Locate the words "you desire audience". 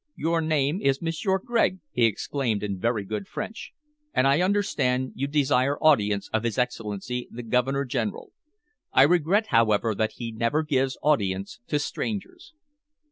5.13-6.27